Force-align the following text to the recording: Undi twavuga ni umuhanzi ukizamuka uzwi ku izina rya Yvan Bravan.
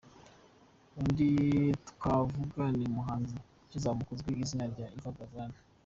Undi 0.99 1.29
twavuga 1.89 2.63
ni 2.75 2.83
umuhanzi 2.91 3.35
ukizamuka 3.65 4.09
uzwi 4.13 4.29
ku 4.35 4.39
izina 4.45 4.65
rya 4.73 4.87
Yvan 4.97 5.15
Bravan. 5.17 5.51